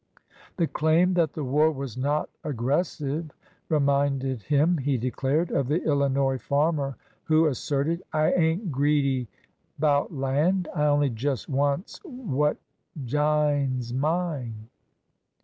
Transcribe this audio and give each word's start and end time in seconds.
The 0.57 0.65
claim 0.65 1.13
that 1.13 1.33
the 1.33 1.43
war 1.43 1.71
was 1.71 1.95
not 1.95 2.27
aggres 2.43 2.87
sive 2.87 3.29
reminded 3.69 4.41
him, 4.41 4.79
he 4.79 4.97
declared, 4.97 5.51
of 5.51 5.67
the 5.67 5.83
Illinois 5.83 6.39
farmer 6.39 6.97
who 7.25 7.45
asserted: 7.45 8.01
"I 8.11 8.31
ain't 8.33 8.71
greedy 8.71 9.27
'bout 9.77 10.11
land. 10.11 10.67
I 10.73 10.85
only 10.85 11.11
just 11.11 11.47
wants 11.49 11.99
what 12.03 12.57
jines 13.05 13.93
mine." 13.93 14.69